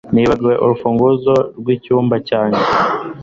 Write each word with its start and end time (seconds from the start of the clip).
Nibagiwe 0.13 0.53
urufunguzo 0.63 1.33
rwicyumba 1.59 2.15
cyanjye 2.27 2.63